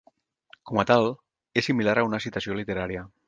[0.69, 1.09] Com a tal,
[1.63, 3.05] és similar a una citació literària.